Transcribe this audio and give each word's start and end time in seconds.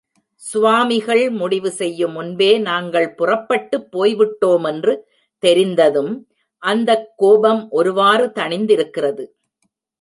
சுவாமிகள் 0.43 1.29
முடிவு 1.29 1.73
செய்யுமுன்பே 1.77 2.59
நாங்கள் 2.59 3.13
புறப்பட்டுப் 3.13 3.87
போய்விட்டோமென்று 3.91 4.95
தெரிந்ததும், 5.43 6.11
அந்தக்கோபம் 6.63 7.69
ஒருவாறு 7.69 8.27
தணிந்திருக்கிறது. 8.35 9.25